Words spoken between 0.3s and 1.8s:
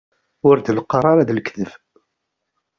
Ur d-neqqar ara d lekdeb.